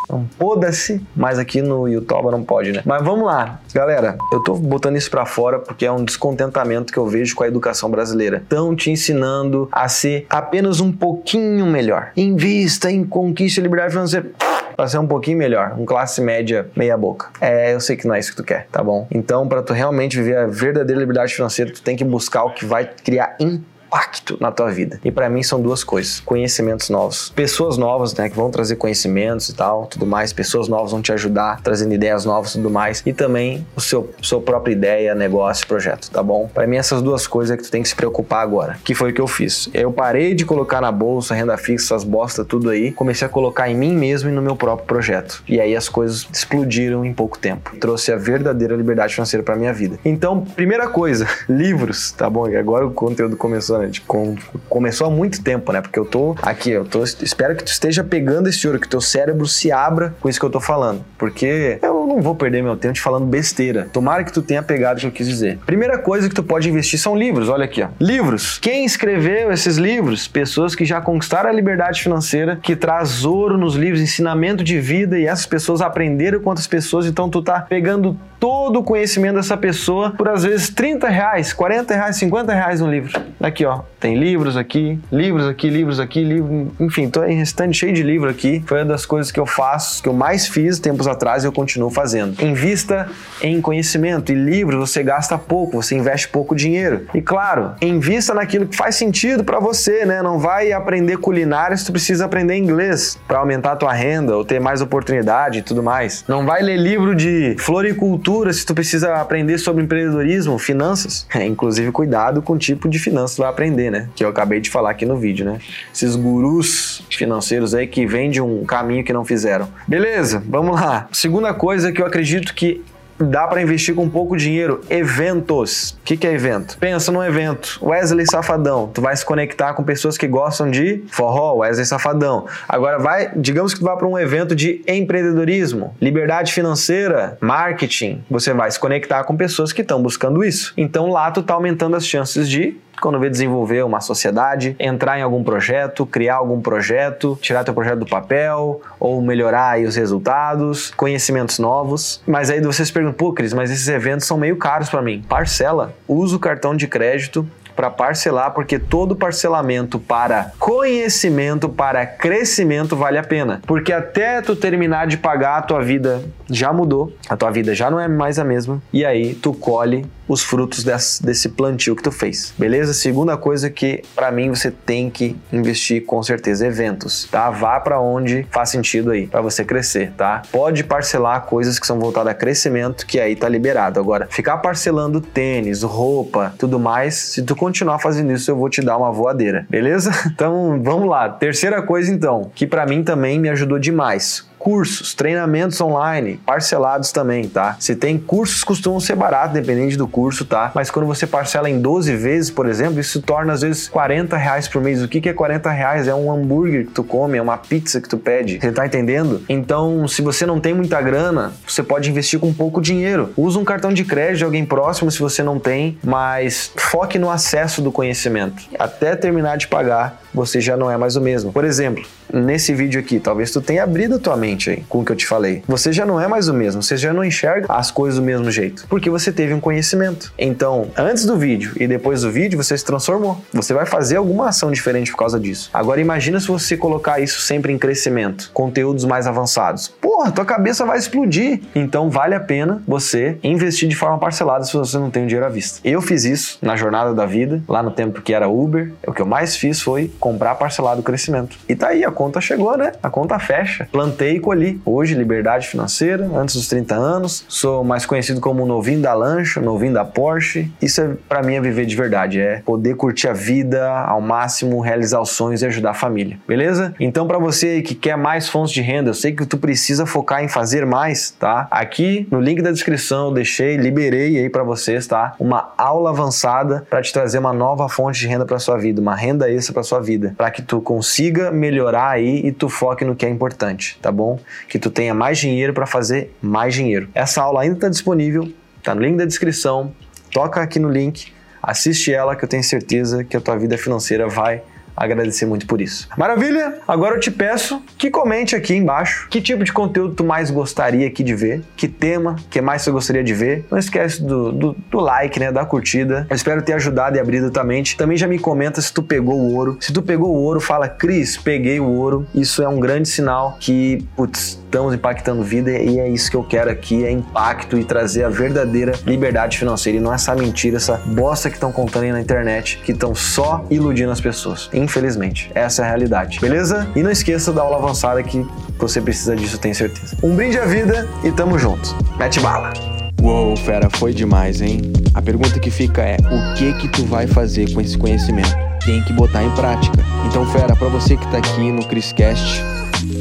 então, 0.10 0.26
foda-se, 0.40 1.06
mas 1.16 1.38
aqui 1.38 1.62
no 1.62 1.88
YouTube 1.88 2.32
não 2.32 2.44
pode, 2.44 2.72
né? 2.72 2.82
Mas 2.84 3.04
vamos 3.04 3.28
lá, 3.28 3.60
galera. 3.72 4.18
Eu 4.32 4.42
tô 4.42 4.56
botando 4.56 4.96
isso 4.96 5.12
para 5.12 5.24
fora 5.24 5.60
porque 5.60 5.86
é 5.86 5.92
um 5.92 6.04
descontentamento 6.04 6.92
que 6.92 6.98
eu 6.98 7.06
vejo 7.06 7.36
com 7.36 7.44
a 7.44 7.48
educação 7.48 7.92
brasileira. 7.92 8.38
Estão 8.38 8.76
te 8.76 8.90
ensinando 8.90 9.70
a 9.72 9.88
ser 9.88 10.26
apenas 10.28 10.80
um 10.80 10.92
pouquinho 10.92 11.68
melhor. 11.68 12.12
Invista 12.18 12.92
em 12.92 13.04
conquista 13.06 13.60
e 13.60 13.64
liberdade 13.64 13.94
financeira 13.94 14.32
para 14.76 14.88
ser 14.88 14.98
um 14.98 15.06
pouquinho 15.06 15.38
melhor, 15.38 15.76
um 15.78 15.86
classe 15.86 16.22
média 16.22 16.68
meia 16.76 16.98
boca. 16.98 17.28
É, 17.40 17.74
eu 17.76 17.80
sei 17.80 17.96
que 17.96 18.08
não 18.08 18.16
é 18.16 18.20
isso 18.20 18.32
que 18.32 18.38
tu 18.38 18.44
quer, 18.44 18.66
tá 18.72 18.82
bom? 18.82 19.06
Então, 19.12 19.48
para 19.48 19.62
tu 19.62 19.74
realmente 19.74 20.18
viver 20.18 20.38
a 20.38 20.48
verdadeira 20.48 21.00
liberdade 21.00 21.36
financeira, 21.36 21.72
tu 21.72 21.84
tem 21.84 21.96
que 21.96 22.04
buscar 22.04 22.46
o 22.46 22.54
que 22.54 22.66
vai 22.66 22.90
criar 23.04 23.36
impacto 23.40 23.79
impacto 23.90 24.38
na 24.40 24.52
tua 24.52 24.70
vida. 24.70 25.00
E 25.04 25.12
para 25.12 25.30
mim 25.30 25.42
são 25.42 25.60
duas 25.60 25.84
coisas: 25.84 26.20
conhecimentos 26.20 26.90
novos, 26.90 27.30
pessoas 27.36 27.78
novas, 27.78 28.14
né, 28.14 28.30
que 28.30 28.36
vão 28.36 28.52
trazer 28.52 28.76
conhecimentos 28.76 29.50
e 29.50 29.56
tal, 29.56 29.88
tudo 29.88 30.06
mais. 30.06 30.32
Pessoas 30.32 30.68
novas 30.68 30.92
vão 30.92 31.02
te 31.02 31.12
ajudar, 31.12 31.62
trazendo 31.62 31.94
ideias 31.94 32.24
novas, 32.24 32.54
tudo 32.54 32.70
mais. 32.70 33.02
E 33.06 33.12
também 33.12 33.66
o 33.76 33.82
seu 33.82 34.10
sua 34.22 34.42
própria 34.42 34.74
ideia, 34.74 35.16
negócio, 35.16 35.66
projeto, 35.66 36.10
tá 36.12 36.22
bom? 36.22 36.48
Para 36.54 36.68
mim 36.68 36.78
essas 36.78 37.02
duas 37.02 37.26
coisas 37.26 37.54
é 37.54 37.58
que 37.58 37.64
tu 37.64 37.72
tem 37.72 37.82
que 37.82 37.90
se 37.90 37.96
preocupar 37.96 38.44
agora. 38.44 38.78
Que 38.84 38.94
foi 38.94 39.12
o 39.12 39.14
que 39.14 39.22
eu 39.22 39.28
fiz. 39.28 39.70
Eu 39.74 39.92
parei 39.92 40.36
de 40.36 40.46
colocar 40.46 40.80
na 40.82 40.92
bolsa, 40.92 41.34
renda 41.34 41.58
fixa, 41.58 41.96
essas 41.96 42.04
bosta 42.04 42.46
tudo 42.46 42.70
aí, 42.70 42.92
comecei 42.92 43.26
a 43.26 43.30
colocar 43.30 43.70
em 43.70 43.76
mim 43.76 43.96
mesmo 43.96 44.30
e 44.30 44.32
no 44.32 44.42
meu 44.42 44.56
próprio 44.56 44.86
projeto. 44.86 45.44
E 45.48 45.60
aí 45.60 45.76
as 45.76 45.90
coisas 45.90 46.28
explodiram 46.32 47.04
em 47.04 47.14
pouco 47.14 47.38
tempo. 47.38 47.76
Trouxe 47.78 48.12
a 48.12 48.16
verdadeira 48.16 48.76
liberdade 48.76 49.16
financeira 49.16 49.44
para 49.44 49.56
minha 49.56 49.74
vida. 49.74 49.98
Então, 50.06 50.42
primeira 50.42 50.88
coisa, 50.88 51.28
livros, 51.50 52.12
tá 52.12 52.30
bom? 52.30 52.48
E 52.48 52.56
agora 52.56 52.86
o 52.86 52.92
conteúdo 52.92 53.36
começou 53.38 53.79
com, 54.06 54.36
começou 54.68 55.08
há 55.08 55.10
muito 55.10 55.44
tempo, 55.44 55.72
né? 55.72 55.82
Porque 55.82 56.00
eu 56.00 56.06
tô 56.06 56.36
aqui, 56.42 56.72
eu 56.72 56.86
tô, 56.86 57.04
espero 57.04 57.56
que 57.56 57.64
tu 57.64 57.72
esteja 57.72 58.04
pegando 58.04 58.50
esse 58.50 58.66
ouro, 58.68 58.80
que 58.80 58.88
teu 58.88 59.02
cérebro 59.02 59.46
se 59.48 59.72
abra 59.72 60.14
com 60.20 60.30
isso 60.30 60.40
que 60.40 60.46
eu 60.46 60.50
tô 60.50 60.60
falando. 60.60 61.04
Porque 61.18 61.80
eu 61.82 62.06
não 62.08 62.22
vou 62.22 62.36
perder 62.36 62.62
meu 62.62 62.76
tempo 62.76 62.94
te 62.94 63.02
falando 63.02 63.26
besteira. 63.26 63.88
Tomara 63.92 64.24
que 64.24 64.34
tu 64.34 64.42
tenha 64.42 64.62
pegado 64.64 64.98
o 64.98 65.02
que 65.02 65.08
eu 65.08 65.12
quis 65.12 65.28
dizer. 65.28 65.60
Primeira 65.66 65.98
coisa 65.98 66.28
que 66.28 66.36
tu 66.36 66.44
pode 66.44 66.70
investir 66.70 67.00
são 67.00 67.16
livros, 67.16 67.50
olha 67.50 67.66
aqui, 67.66 67.82
ó. 67.84 67.90
Livros. 68.00 68.58
Quem 68.60 68.86
escreveu 68.86 69.52
esses 69.52 69.78
livros? 69.78 70.28
Pessoas 70.28 70.76
que 70.76 70.86
já 70.86 71.02
conquistaram 71.02 71.50
a 71.50 71.54
liberdade 71.54 72.02
financeira, 72.02 72.58
que 72.62 72.76
traz 72.76 73.26
ouro 73.26 73.58
nos 73.58 73.76
livros, 73.76 74.02
ensinamento 74.02 74.64
de 74.64 74.80
vida, 74.80 75.20
e 75.20 75.26
essas 75.26 75.46
pessoas 75.46 75.82
aprenderam 75.82 76.40
com 76.40 76.50
outras 76.50 76.68
pessoas, 76.68 77.06
então 77.06 77.30
tu 77.30 77.42
tá 77.42 77.62
pegando 77.62 78.18
todo 78.40 78.80
o 78.80 78.84
conhecimento 78.84 79.36
dessa 79.36 79.58
pessoa 79.58 80.12
por 80.12 80.30
às 80.30 80.44
vezes 80.44 80.70
30 80.70 81.08
reais, 81.10 81.54
40 81.54 81.94
reais, 81.94 82.16
50 82.16 82.54
reais 82.54 82.82
um 82.82 82.90
livro. 82.90 83.20
Aqui, 83.40 83.66
ó. 83.66 83.69
보십시오. 83.70 83.86
Tem 84.00 84.18
livros 84.18 84.56
aqui, 84.56 85.00
livros 85.12 85.48
aqui, 85.48 85.70
livros 85.70 86.00
aqui, 86.00 86.24
livro, 86.24 86.72
enfim, 86.80 87.10
tô 87.10 87.24
em 87.24 87.38
restante 87.38 87.78
cheio 87.78 87.94
de 87.94 88.02
livro 88.02 88.30
aqui. 88.30 88.64
Foi 88.66 88.80
uma 88.80 88.86
das 88.86 89.06
coisas 89.06 89.32
que 89.32 89.40
eu 89.40 89.46
faço, 89.46 90.02
que 90.02 90.08
eu 90.08 90.14
mais 90.14 90.48
fiz 90.48 90.80
tempos 90.80 91.08
atrás 91.08 91.44
e 91.44 91.48
eu 91.48 91.52
continuo 91.52 91.90
fazendo. 91.90 92.42
Invista 92.44 93.10
em 93.42 93.60
conhecimento 93.60 94.32
e 94.32 94.36
livros 94.36 94.90
você 94.90 95.04
gasta 95.04 95.38
pouco, 95.38 95.82
você 95.82 95.96
investe 95.96 96.30
pouco 96.30 96.56
dinheiro. 96.56 97.08
E 97.14 97.22
claro, 97.22 97.74
invista 97.82 98.34
naquilo 98.34 98.68
que 98.68 98.76
faz 98.76 98.96
sentido 98.96 99.44
para 99.44 99.60
você, 99.60 100.06
né? 100.06 100.22
Não 100.22 100.40
vai 100.40 100.72
aprender 100.72 101.18
culinária 101.18 101.76
se 101.76 101.86
tu 101.86 101.92
precisa 101.92 102.26
aprender 102.26 102.56
inglês 102.56 103.20
para 103.28 103.40
aumentar 103.40 103.74
a 103.74 103.76
tua 103.76 103.94
renda 103.94 104.36
ou 104.36 104.46
ter 104.46 104.60
mais 104.60 104.82
oportunidade 104.82 105.60
e 105.60 105.62
tudo 105.62 105.84
mais. 105.84 106.24
Não 106.28 106.46
vai 106.46 106.62
ler 106.62 106.78
livro 106.78 107.14
de 107.16 107.56
floricultura 107.60 108.54
se 108.54 108.66
tu 108.66 108.74
precisa 108.74 109.16
aprender 109.16 109.58
sobre 109.58 109.84
empreendedorismo, 109.84 110.58
finanças. 110.58 111.28
É, 111.34 111.44
inclusive 111.50 111.92
cuidado 111.92 112.42
com 112.42 112.54
o 112.54 112.58
tipo 112.58 112.88
de 112.88 113.00
finanças 113.00 113.36
que 113.36 113.42
vai 113.42 113.50
aprender, 113.50 113.89
né? 113.90 114.10
Que 114.16 114.24
eu 114.24 114.30
acabei 114.30 114.60
de 114.60 114.70
falar 114.70 114.92
aqui 114.92 115.06
no 115.06 115.18
vídeo, 115.18 115.46
né? 115.46 115.60
Esses 115.94 116.16
gurus 116.16 117.04
financeiros 117.10 117.74
aí 117.74 117.88
que 117.88 118.06
vendem 118.06 118.42
um 118.42 118.66
caminho 118.66 119.04
que 119.04 119.14
não 119.14 119.26
fizeram. 119.26 119.68
Beleza, 119.88 120.44
vamos 120.48 120.80
lá. 120.80 121.08
Segunda 121.12 121.54
coisa 121.54 121.92
que 121.92 122.02
eu 122.02 122.06
acredito 122.06 122.54
que 122.54 122.84
dá 123.20 123.48
para 123.48 123.62
investir 123.62 123.94
com 123.94 124.10
pouco 124.10 124.38
dinheiro. 124.38 124.82
Eventos. 124.90 125.92
O 125.92 126.04
que, 126.04 126.16
que 126.16 126.26
é 126.26 126.34
evento? 126.34 126.78
Pensa 126.78 127.12
num 127.12 127.24
evento. 127.24 127.80
Wesley 127.82 128.26
Safadão. 128.26 128.90
Tu 128.94 129.02
vai 129.02 129.16
se 129.16 129.26
conectar 129.26 129.74
com 129.74 129.84
pessoas 129.84 130.18
que 130.18 130.28
gostam 130.28 130.70
de 130.70 131.04
forró, 131.10 131.56
Wesley 131.58 131.86
Safadão. 131.86 132.46
Agora 132.68 132.98
vai, 132.98 133.32
digamos 133.36 133.74
que 133.74 133.80
tu 133.80 133.86
vá 133.86 133.96
para 133.96 134.08
um 134.08 134.18
evento 134.18 134.56
de 134.56 134.82
empreendedorismo, 134.88 135.96
liberdade 136.02 136.54
financeira, 136.54 137.38
marketing. 137.42 138.24
Você 138.30 138.54
vai 138.54 138.72
se 138.72 138.80
conectar 138.80 139.24
com 139.24 139.36
pessoas 139.36 139.74
que 139.74 139.82
estão 139.82 140.02
buscando 140.02 140.44
isso. 140.44 140.74
Então 140.78 141.08
lá 141.08 141.30
tu 141.32 141.44
tá 141.44 141.54
aumentando 141.54 141.96
as 141.96 142.06
chances 142.06 142.50
de 142.50 142.78
quando 143.00 143.20
vê 143.20 143.30
desenvolver 143.30 143.84
uma 143.84 144.02
sociedade, 144.02 144.76
entrar 144.80 145.18
em 145.18 145.22
algum 145.22 145.44
projeto, 145.44 146.06
criar 146.06 146.36
algum 146.36 146.62
projeto, 146.62 147.38
tirar 147.42 147.64
teu 147.64 147.74
projeto 147.74 148.00
do 148.00 148.06
papel 148.06 148.82
ou 149.00 149.22
melhorar 149.22 149.72
aí 149.72 149.86
os 149.86 149.96
resultados, 149.96 150.92
conhecimentos 150.92 151.60
novos. 151.60 152.22
Mas 152.28 152.50
aí 152.50 152.62
você 152.62 152.86
se 152.86 152.92
pergunta, 152.92 153.16
pô, 153.16 153.34
Cris, 153.34 153.54
mas 153.54 153.72
esses 153.72 153.88
eventos 153.88 154.28
são 154.28 154.38
meio 154.38 154.58
caros 154.58 154.90
para 154.90 155.02
mim. 155.02 155.24
Parcela, 155.28 155.94
usa 156.08 156.36
o 156.36 156.40
cartão 156.40 156.76
de 156.76 156.88
crédito 156.88 157.48
para 157.80 157.90
parcelar, 157.90 158.52
porque 158.52 158.78
todo 158.78 159.16
parcelamento 159.16 159.98
para 160.00 160.52
conhecimento, 160.60 161.70
para 161.70 162.06
crescimento 162.06 162.94
vale 162.94 163.18
a 163.18 163.24
pena. 163.24 163.62
Porque 163.66 163.94
até 163.94 164.42
tu 164.42 164.54
terminar 164.54 165.08
de 165.08 165.16
pagar, 165.16 165.60
a 165.60 165.62
tua 165.62 165.82
vida 165.82 166.22
já 166.50 166.72
mudou, 166.74 167.14
a 167.28 167.36
tua 167.36 167.52
vida 167.52 167.74
já 167.74 167.90
não 167.90 168.00
é 168.00 168.08
mais 168.08 168.40
a 168.40 168.44
mesma, 168.44 168.82
e 168.92 169.06
aí 169.06 169.34
tu 169.36 169.54
colhe 169.54 170.06
os 170.30 170.44
frutos 170.44 170.84
desse, 170.84 171.50
plantio 171.50 171.96
que 171.96 172.04
tu 172.04 172.12
fez. 172.12 172.54
Beleza? 172.58 172.94
Segunda 172.94 173.36
coisa 173.36 173.70
que 173.70 174.04
para 174.16 174.32
mim 174.32 174.50
você 174.50 174.70
tem 174.70 175.10
que 175.10 175.36
investir 175.52 176.06
com 176.06 176.22
certeza 176.22 176.68
eventos, 176.68 177.28
tá? 177.32 177.50
Vá 177.50 177.80
para 177.80 178.00
onde 178.00 178.46
faz 178.52 178.70
sentido 178.70 179.10
aí 179.10 179.26
para 179.26 179.42
você 179.42 179.66
crescer, 179.66 180.14
tá? 180.16 180.44
Pode 180.52 180.84
parcelar 180.84 181.42
coisas 181.48 181.80
que 181.80 181.88
são 181.88 182.00
voltadas 182.00 182.32
a 182.32 182.36
crescimento, 182.36 183.08
que 183.08 183.20
aí 183.20 183.36
tá 183.36 183.50
liberado. 183.50 184.00
Agora, 184.00 184.28
ficar 184.30 184.60
parcelando 184.60 185.20
tênis, 185.20 185.82
roupa, 185.82 186.54
tudo 186.60 186.80
mais, 186.80 187.16
se 187.16 187.42
tu 187.42 187.56
continuar 187.56 187.98
fazendo 187.98 188.32
isso, 188.32 188.52
eu 188.52 188.56
vou 188.56 188.70
te 188.70 188.82
dar 188.82 188.98
uma 188.98 189.12
voadeira, 189.12 189.66
beleza? 189.68 190.12
Então, 190.40 190.80
vamos 190.82 191.10
lá. 191.10 191.28
Terceira 191.28 191.82
coisa 191.82 192.14
então, 192.14 192.50
que 192.54 192.66
para 192.66 192.86
mim 192.86 193.04
também 193.04 193.40
me 193.40 193.50
ajudou 193.50 193.80
demais 193.80 194.49
cursos, 194.60 195.14
treinamentos 195.14 195.80
online, 195.80 196.40
parcelados 196.46 197.12
também, 197.12 197.48
tá? 197.48 197.78
Se 197.80 197.96
tem 197.96 198.20
cursos, 198.20 198.64
costumam 198.64 199.00
ser 199.00 199.16
baratos, 199.16 199.54
dependente 199.54 199.98
do 199.98 200.08
curso, 200.08 200.44
tá? 200.46 200.72
Mas 200.76 200.92
quando 200.92 201.06
você 201.06 201.26
parcela 201.26 201.70
em 201.70 201.80
12 201.80 202.16
vezes, 202.16 202.52
por 202.52 202.68
exemplo, 202.68 203.00
isso 203.00 203.22
torna 203.22 203.54
às 203.54 203.62
vezes 203.62 203.88
40 203.88 204.36
reais 204.36 204.68
por 204.68 204.82
mês. 204.82 205.02
O 205.02 205.08
que, 205.08 205.22
que 205.22 205.30
é 205.30 205.34
40 205.34 205.72
reais? 205.72 206.08
É 206.08 206.14
um 206.14 206.32
hambúrguer 206.32 206.86
que 206.86 206.92
tu 206.92 207.04
come, 207.04 207.38
é 207.38 207.42
uma 207.42 207.58
pizza 207.58 208.02
que 208.02 208.10
tu 208.10 208.18
pede. 208.18 208.60
Você 208.60 208.72
tá 208.72 208.86
entendendo? 208.86 209.42
Então, 209.48 210.08
se 210.08 210.22
você 210.22 210.46
não 210.46 210.60
tem 210.60 210.74
muita 210.74 211.02
grana, 211.02 211.54
você 211.66 211.82
pode 211.82 212.10
investir 212.10 212.40
com 212.40 212.54
pouco 212.54 212.82
dinheiro. 212.82 213.32
Usa 213.38 213.58
um 213.58 213.66
cartão 213.66 213.94
de 213.94 214.04
crédito 214.04 214.40
de 214.40 214.44
alguém 214.44 214.66
próximo 214.66 215.10
se 215.10 215.20
você 215.20 215.42
não 215.42 215.58
tem, 215.58 215.98
mas 216.04 216.72
foque 216.76 217.18
no 217.18 217.32
acesso 217.32 217.82
do 217.82 217.92
conhecimento. 217.92 218.64
Até 218.78 219.16
terminar 219.16 219.58
de 219.58 219.68
pagar, 219.68 220.22
você 220.34 220.60
já 220.60 220.76
não 220.76 220.92
é 220.92 220.98
mais 220.98 221.16
o 221.16 221.22
mesmo. 221.22 221.54
Por 221.54 221.64
exemplo, 221.64 222.04
nesse 222.34 222.74
vídeo 222.74 223.00
aqui, 223.00 223.20
talvez 223.20 223.52
tu 223.52 223.62
tenha 223.62 223.84
abrido 223.84 224.16
a 224.16 224.20
tua 224.20 224.38
mente 224.38 224.70
aí 224.70 224.84
com 224.88 225.00
o 225.00 225.06
que 225.06 225.12
eu 225.12 225.16
te 225.16 225.26
falei. 225.26 225.64
Você 225.68 225.92
já 225.92 226.06
não 226.06 226.20
é 226.20 226.28
mais 226.28 226.48
o 226.48 226.54
mesmo, 226.54 226.82
você 226.82 226.98
já 226.98 227.14
não 227.14 227.24
enxerga 227.24 227.68
as 227.70 227.92
coisas 227.92 228.20
do 228.20 228.26
mesmo 228.26 228.50
jeito, 228.52 228.86
porque 228.90 229.10
você 229.10 229.32
teve 229.32 229.54
um 229.54 229.60
conhecimento. 229.60 230.34
Então, 230.38 230.90
antes 230.98 231.26
do 231.26 231.38
vídeo 231.38 231.74
e 231.78 231.88
depois 231.88 232.22
do 232.22 232.32
vídeo, 232.32 232.62
você 232.62 232.78
se 232.78 232.86
transformou. 232.86 233.44
Você 233.54 233.74
vai 233.74 233.86
fazer 233.86 234.18
alguma 234.18 234.50
ação 234.50 234.72
diferente 234.72 235.12
por 235.12 235.18
causa 235.18 235.40
disso. 235.40 235.70
Agora 235.74 236.02
imagina 236.02 236.40
se 236.40 236.48
você 236.48 236.78
colocar 236.78 237.20
isso 237.20 237.42
sempre 237.42 237.74
em 237.74 237.78
crescimento, 237.78 238.52
conteúdos 238.54 239.06
mais 239.06 239.28
avançados. 239.28 239.94
Porra, 240.20 240.34
tua 240.34 240.44
cabeça 240.44 240.86
vai 240.86 240.98
explodir. 240.98 241.62
Então 241.74 242.10
vale 242.10 242.36
a 242.36 242.42
pena 242.42 242.84
você 242.86 243.38
investir 243.42 243.88
de 243.88 243.96
forma 243.96 244.18
parcelada 244.18 244.66
se 244.66 244.74
você 244.74 244.98
não 244.98 245.10
tem 245.10 245.24
o 245.24 245.26
dinheiro 245.26 245.46
à 245.46 245.50
vista. 245.50 245.80
Eu 245.82 246.02
fiz 246.02 246.26
isso 246.26 246.58
na 246.62 246.76
jornada 246.76 247.14
da 247.14 247.26
vida, 247.26 247.64
lá 247.70 247.82
no 247.82 247.90
tempo 247.90 248.22
que 248.22 248.34
era 248.34 248.50
Uber. 248.50 248.92
O 249.08 249.14
que 249.14 249.22
eu 249.22 249.26
mais 249.26 249.56
fiz 249.56 249.82
foi 249.82 250.12
comprar 250.20 250.56
parcelado 250.56 251.00
o 251.00 251.04
crescimento. 251.04 251.58
E 251.70 251.74
tá 251.74 251.88
aí, 251.88 252.04
a 252.04 252.12
conta 252.12 252.42
chegou, 252.42 252.78
né? 252.78 252.92
A 253.02 253.10
conta 253.10 253.40
fecha. 253.40 253.88
Plantei 253.94 254.36
e 254.36 254.40
colhi. 254.42 254.82
Hoje, 254.84 255.16
liberdade 255.16 255.70
financeira, 255.70 256.30
antes 256.36 256.54
dos 256.54 256.68
30 256.68 256.96
anos. 256.96 257.46
Sou 257.48 257.86
mais 257.86 258.06
conhecido 258.06 258.42
como 258.42 258.66
novinho 258.66 259.00
da 259.02 259.14
lancha, 259.14 259.62
novinho 259.62 259.94
da 259.94 260.04
Porsche. 260.04 260.70
Isso 260.82 261.00
é, 261.00 261.12
para 261.30 261.42
mim 261.42 261.56
é 261.56 261.62
viver 261.62 261.86
de 261.86 261.96
verdade, 261.96 262.42
é 262.42 262.62
poder 262.66 262.98
curtir 262.98 263.30
a 263.30 263.34
vida 263.34 263.90
ao 263.90 264.20
máximo, 264.20 264.82
realizar 264.82 265.22
os 265.22 265.30
sonhos 265.30 265.62
e 265.62 265.66
ajudar 265.66 265.92
a 265.92 265.94
família. 265.94 266.38
Beleza? 266.46 266.94
Então, 267.00 267.26
para 267.26 267.40
você 267.40 267.82
que 267.82 267.96
quer 267.96 268.18
mais 268.18 268.50
fontes 268.50 268.74
de 268.74 268.82
renda, 268.82 269.12
eu 269.12 269.14
sei 269.14 269.32
que 269.32 269.46
tu 269.46 269.58
precisa 269.58 270.09
focar 270.10 270.44
em 270.44 270.50
fazer 270.50 270.86
mais, 270.86 271.32
tá? 271.32 271.68
Aqui 271.72 272.28
no 272.30 272.42
link 272.42 272.62
da 272.62 272.72
descrição 272.72 273.28
eu 273.28 273.34
deixei, 273.34 273.78
liberei 273.78 274.38
aí 274.38 274.50
para 274.50 274.64
vocês, 274.64 275.08
tá? 275.08 275.36
Uma 275.40 275.72
aula 275.78 276.10
avançada 276.10 276.86
para 276.90 277.02
te 277.02 277.14
trazer 277.14 277.38
uma 277.38 277.54
nova 277.54 277.88
fonte 277.88 278.20
de 278.20 278.28
renda 278.28 278.46
para 278.46 278.60
sua 278.60 278.78
vida, 278.78 279.00
uma 279.00 279.16
renda 279.16 279.50
extra 279.50 279.74
para 279.74 279.84
sua 279.84 280.02
vida, 280.02 280.34
para 280.38 280.52
que 280.52 280.62
tu 280.62 280.82
consiga 280.82 281.52
melhorar 281.52 282.10
aí 282.10 282.46
e 282.46 282.52
tu 282.52 282.68
foque 282.68 283.06
no 283.06 283.16
que 283.16 283.26
é 283.26 283.30
importante, 283.30 283.98
tá 284.02 284.12
bom? 284.12 284.40
Que 284.68 284.78
tu 284.78 284.90
tenha 284.90 285.14
mais 285.14 285.38
dinheiro 285.38 285.74
para 285.74 285.86
fazer 285.86 286.36
mais 286.42 286.74
dinheiro. 286.74 287.08
Essa 287.14 287.42
aula 287.42 287.62
ainda 287.62 287.76
está 287.76 287.90
disponível, 287.90 288.52
tá 288.84 288.94
no 288.94 289.02
link 289.02 289.18
da 289.18 289.26
descrição. 289.26 289.94
Toca 290.32 290.62
aqui 290.62 290.80
no 290.80 290.90
link, 290.90 291.32
assiste 291.62 292.14
ela 292.14 292.36
que 292.36 292.44
eu 292.44 292.50
tenho 292.50 292.64
certeza 292.64 293.24
que 293.24 293.38
a 293.38 293.42
tua 293.42 293.58
vida 293.58 293.78
financeira 293.78 294.28
vai 294.28 294.62
agradecer 295.00 295.46
muito 295.46 295.66
por 295.66 295.82
isso. 295.82 296.08
Maravilha? 296.18 296.80
Agora 296.88 297.16
eu 297.16 297.20
te 297.20 297.32
peço 297.32 297.82
que 297.98 298.10
comente 298.10 298.56
aqui 298.56 298.76
embaixo 298.76 299.28
que 299.30 299.42
tipo 299.42 299.64
de 299.64 299.72
conteúdo 299.72 300.16
tu 300.16 300.24
mais 300.24 300.52
gostaria 300.52 301.08
aqui 301.08 301.24
de 301.24 301.36
ver, 301.36 301.64
que 301.76 301.88
tema, 301.88 302.36
que 302.50 302.62
mais 302.62 302.82
você 302.82 302.92
gostaria 302.92 303.24
de 303.24 303.34
ver. 303.34 303.66
Não 303.72 303.78
esquece 303.78 304.22
do, 304.22 304.52
do, 304.52 304.76
do 304.90 305.00
like, 305.00 305.40
né, 305.40 305.52
da 305.52 305.66
curtida. 305.66 306.28
Eu 306.30 306.36
espero 306.36 306.62
ter 306.62 306.74
ajudado 306.74 307.18
e 307.18 307.20
abrido 307.20 307.50
tua 307.52 307.64
mente. 307.64 307.98
Também 307.98 308.18
já 308.18 308.28
me 308.28 308.40
comenta 308.40 308.82
se 308.82 308.94
tu 308.94 309.02
pegou 309.02 309.40
o 309.40 309.56
ouro. 309.56 309.78
Se 309.80 309.94
tu 309.94 310.02
pegou 310.02 310.30
o 310.30 310.42
ouro, 310.42 310.60
fala, 310.60 310.88
Cris, 310.88 311.38
peguei 311.38 311.80
o 311.80 311.86
ouro. 311.86 312.28
Isso 312.34 312.62
é 312.62 312.68
um 312.68 312.80
grande 312.80 313.08
sinal 313.08 313.58
que, 313.60 314.06
putz, 314.16 314.60
estamos 314.70 314.94
impactando 314.94 315.44
vida 315.44 315.72
e 315.72 316.00
é 316.00 316.08
isso 316.08 316.30
que 316.30 316.38
eu 316.38 316.44
quero 316.44 316.70
aqui, 316.70 317.04
é 317.04 317.12
impacto 317.12 317.78
e 317.78 317.84
trazer 317.84 318.24
a 318.24 318.30
verdadeira 318.30 318.94
liberdade 319.06 319.58
financeira 319.58 319.98
e 319.98 320.02
não 320.02 320.14
essa 320.14 320.36
mentira, 320.36 320.78
essa 320.78 320.98
bosta 320.98 321.50
que 321.50 321.56
estão 321.56 321.72
contando 321.72 322.04
aí 322.04 322.12
na 322.12 322.22
internet, 322.22 322.80
que 322.84 322.92
estão 322.92 323.16
só 323.16 323.66
iludindo 323.70 324.12
as 324.12 324.22
pessoas. 324.22 324.70
Infelizmente, 324.90 325.52
essa 325.54 325.84
é 325.84 325.86
a 325.86 325.88
realidade. 325.88 326.40
Beleza? 326.40 326.88
E 326.96 327.04
não 327.04 327.12
esqueça 327.12 327.54
da 327.54 327.62
aula 327.62 327.78
avançada 327.78 328.24
que 328.24 328.44
você 328.80 329.00
precisa 329.00 329.36
disso, 329.36 329.60
tenho 329.60 329.76
certeza. 329.76 330.18
Um 330.24 330.36
brinde 330.36 330.58
à 330.58 330.66
vida 330.66 331.08
e 331.24 331.32
tamo 331.32 331.60
junto. 331.60 331.96
Mete 332.18 332.40
bala. 332.40 332.74
Uou, 333.22 333.56
fera, 333.56 333.88
foi 333.88 334.16
demais, 334.16 334.62
hein? 334.62 334.82
A 335.14 335.22
pergunta 335.22 335.60
que 335.60 335.70
fica 335.70 336.02
é: 336.02 336.18
o 336.18 336.56
que 336.56 336.74
que 336.74 336.88
tu 336.88 337.06
vai 337.06 337.28
fazer 337.28 337.72
com 337.72 337.80
esse 337.80 337.96
conhecimento? 337.96 338.50
Tem 338.84 339.04
que 339.04 339.14
botar 339.14 339.44
em 339.44 339.52
prática. 339.52 340.04
Então, 340.26 340.44
fera, 340.52 340.76
para 340.76 340.88
você 340.88 341.16
que 341.16 341.28
tá 341.30 341.38
aqui 341.38 341.72
no 341.72 341.86
Criscast, 341.86 342.64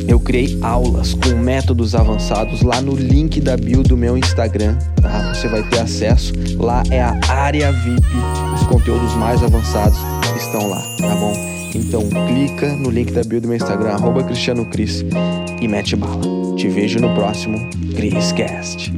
eu 0.09 0.19
criei 0.19 0.59
aulas 0.63 1.13
com 1.13 1.37
métodos 1.37 1.95
avançados 1.95 2.63
lá 2.63 2.81
no 2.81 2.95
link 2.95 3.43
da 3.43 3.59
bio 3.59 3.83
do 3.83 3.97
meu 3.97 4.17
Instagram, 4.17 4.75
tá? 5.03 5.35
Você 5.35 5.49
vai 5.49 5.63
ter 5.65 5.81
acesso. 5.81 6.33
Lá 6.57 6.83
é 6.91 7.03
a 7.03 7.15
área 7.29 7.71
VIP, 7.73 8.07
os 8.55 8.67
conteúdos 8.67 9.15
mais 9.17 9.43
avançados 9.43 9.99
estão 10.35 10.71
lá, 10.71 10.81
tá 10.99 11.15
bom? 11.15 11.58
Então 11.75 12.03
clica 12.27 12.75
no 12.75 12.91
link 12.91 13.13
da 13.13 13.23
bio 13.23 13.41
do 13.41 13.49
meu 13.49 13.57
Instagram, 13.57 13.91
arroba 13.91 14.23
Cristiano 14.25 14.65
Cris, 14.65 15.05
e 15.61 15.69
mete 15.69 15.95
bala. 15.97 16.23
Te 16.57 16.69
vejo 16.69 16.99
no 16.99 17.15
próximo 17.15 17.59
Criscast. 17.95 18.93